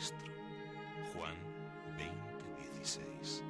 [0.00, 0.32] maestro.
[1.12, 1.36] Juan
[1.98, 3.44] 20:16.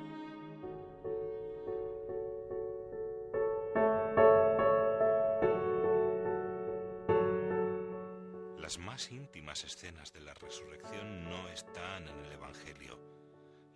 [8.59, 12.99] Las más íntimas escenas de la resurrección no están en el Evangelio.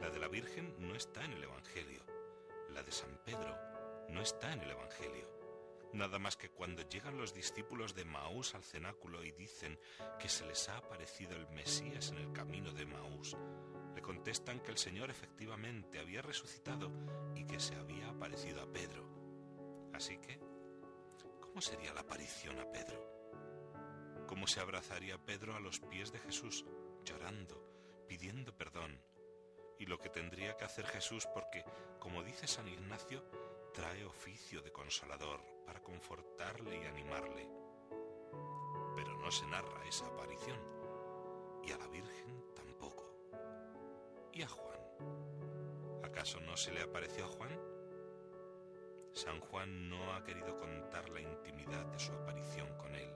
[0.01, 2.03] La de la Virgen no está en el Evangelio.
[2.71, 3.57] La de San Pedro
[4.09, 5.34] no está en el Evangelio.
[5.95, 9.79] Nada más que cuando llegan los discípulos de Maús al cenáculo y dicen
[10.19, 13.37] que se les ha aparecido el Mesías en el camino de Maús,
[13.95, 16.91] le contestan que el Señor efectivamente había resucitado
[17.37, 19.09] y que se había aparecido a Pedro.
[19.95, 20.41] Así que,
[21.41, 24.27] ¿cómo sería la aparición a Pedro?
[24.27, 26.65] ¿Cómo se abrazaría Pedro a los pies de Jesús,
[27.05, 29.01] llorando, pidiendo perdón?
[29.79, 31.65] Y lo que tendría que hacer Jesús porque,
[32.01, 33.23] como dice San Ignacio,
[33.75, 37.51] trae oficio de consolador para confortarle y animarle.
[38.95, 40.59] Pero no se narra esa aparición,
[41.65, 43.05] y a la Virgen tampoco.
[44.33, 44.81] ¿Y a Juan?
[46.05, 47.61] ¿Acaso no se le apareció a Juan?
[49.13, 53.13] San Juan no ha querido contar la intimidad de su aparición con él.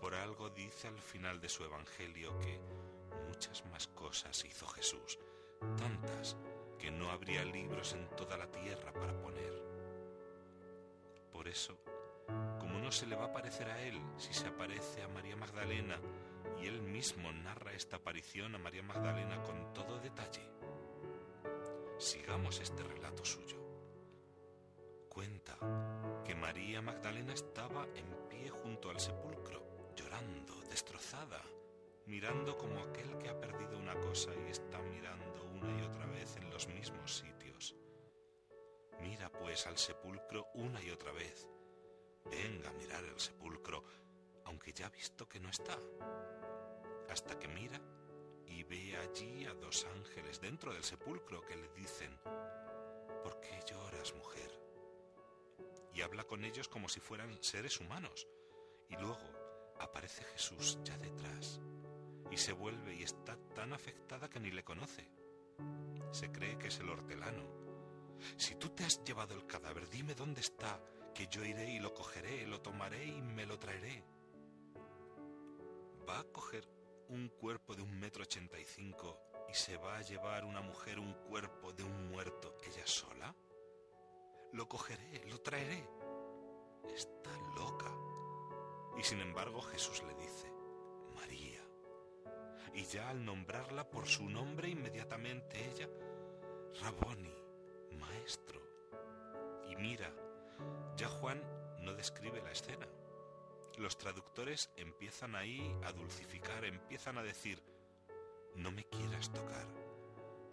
[0.00, 2.58] Por algo dice al final de su Evangelio que
[3.28, 5.18] muchas más cosas hizo Jesús,
[5.76, 6.36] tantas
[6.78, 9.52] que no habría libros en toda la tierra para poner.
[11.32, 11.78] Por eso,
[12.58, 15.98] como no se le va a parecer a él si se aparece a María Magdalena
[16.60, 20.42] y él mismo narra esta aparición a María Magdalena con todo detalle,
[21.98, 23.56] sigamos este relato suyo.
[25.08, 25.56] Cuenta
[26.24, 29.62] que María Magdalena estaba en pie junto al sepulcro,
[29.94, 31.42] llorando, destrozada,
[32.06, 34.45] mirando como aquel que ha perdido una cosa y
[39.64, 41.48] Al sepulcro una y otra vez.
[42.26, 43.82] Venga a mirar el sepulcro,
[44.44, 45.78] aunque ya ha visto que no está.
[47.08, 47.80] Hasta que mira
[48.44, 52.20] y ve allí a dos ángeles dentro del sepulcro que le dicen,
[53.22, 54.60] ¿por qué lloras, mujer?
[55.94, 58.28] Y habla con ellos como si fueran seres humanos.
[58.90, 61.62] Y luego aparece Jesús ya detrás
[62.30, 65.08] y se vuelve y está tan afectada que ni le conoce.
[66.12, 67.65] Se cree que es el hortelano.
[68.36, 70.80] Si tú te has llevado el cadáver, dime dónde está,
[71.14, 74.04] que yo iré y lo cogeré, lo tomaré y me lo traeré.
[76.08, 76.68] ¿Va a coger
[77.08, 80.98] un cuerpo de un metro ochenta y cinco y se va a llevar una mujer
[80.98, 83.34] un cuerpo de un muerto ella sola?
[84.52, 85.88] Lo cogeré, lo traeré.
[86.94, 87.92] Está loca.
[88.98, 90.50] Y sin embargo Jesús le dice,
[91.14, 91.66] María
[92.76, 95.88] y ya al nombrarla por su nombre inmediatamente ella,
[96.82, 97.34] Raboni,
[98.26, 98.60] maestro.
[99.68, 100.12] Y mira,
[100.96, 101.40] ya Juan
[101.78, 102.88] no describe la escena.
[103.78, 107.62] Los traductores empiezan ahí a dulcificar, empiezan a decir,
[108.56, 109.68] no me quieras tocar.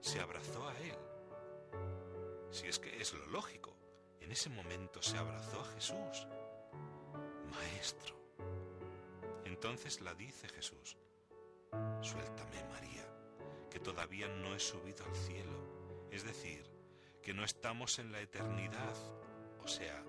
[0.01, 0.97] Se abrazó a él.
[2.51, 3.73] Si es que es lo lógico,
[4.19, 6.27] en ese momento se abrazó a Jesús.
[7.49, 8.15] Maestro.
[9.45, 10.95] Entonces la dice Jesús,
[12.01, 13.07] Suéltame, María,
[13.71, 15.57] que todavía no he subido al cielo,
[16.11, 16.72] es decir,
[17.23, 18.95] que no estamos en la eternidad,
[19.63, 20.03] o sea,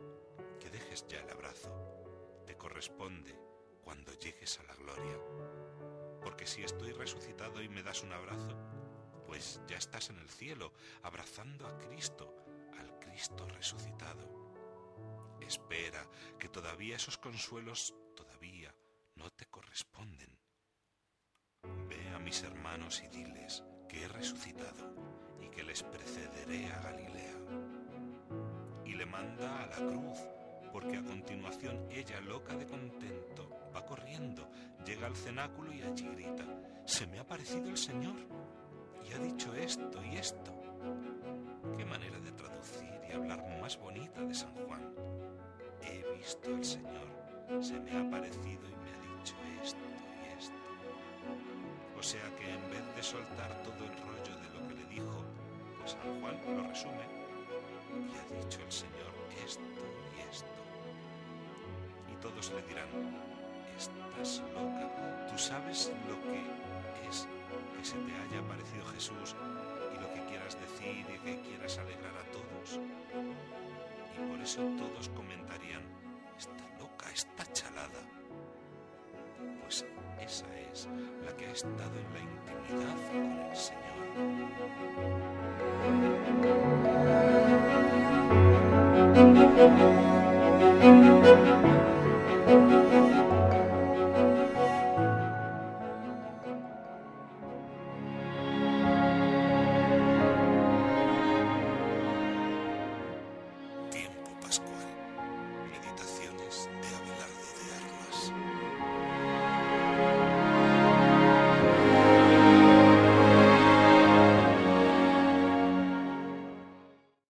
[0.61, 1.71] que dejes ya el abrazo.
[2.47, 3.39] Te corresponde
[3.83, 5.19] cuando llegues a la gloria.
[6.23, 8.57] Porque si estoy resucitado y me das un abrazo,
[9.27, 12.35] pues ya estás en el cielo, abrazando a Cristo,
[12.79, 15.39] al Cristo resucitado.
[15.41, 16.07] Espera,
[16.39, 18.75] que todavía esos consuelos todavía
[19.15, 20.35] no te corresponden
[22.25, 25.14] mis hermanos y diles que he resucitado
[25.55, 27.37] que les precederé a Galilea.
[28.85, 30.19] Y le manda a la cruz,
[30.73, 34.49] porque a continuación ella, loca de contento, va corriendo,
[34.85, 36.45] llega al cenáculo y allí grita,
[36.85, 38.17] se me ha parecido el Señor
[39.09, 40.53] y ha dicho esto y esto.
[41.77, 44.95] Qué manera de traducir y hablar más bonita de San Juan.
[45.83, 49.95] He visto al Señor, se me ha parecido y me ha dicho esto
[52.05, 53.94] o sea que en vez de soltar todo el
[55.87, 57.05] San Juan lo resume
[57.93, 59.13] y ha dicho el Señor
[59.45, 59.63] esto
[60.17, 60.49] y esto.
[62.13, 62.89] Y todos le dirán,
[63.77, 66.41] estás loca, tú sabes lo que
[67.09, 67.29] es
[67.77, 69.37] que se te haya aparecido Jesús
[69.95, 72.81] y lo que quieras decir y que quieras alegrar a todos.
[74.17, 75.83] Y por eso todos comentarían,
[76.39, 78.01] está loca, está chalada.
[79.63, 79.85] Pues
[80.21, 80.89] esa es
[81.25, 83.85] la que ha estado en la intimidad con el Señor.